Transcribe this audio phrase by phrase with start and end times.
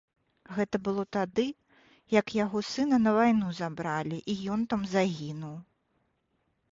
[0.53, 1.43] Гэта было тады,
[2.19, 5.55] як яго сына на вайну забралі і ён там загінуў.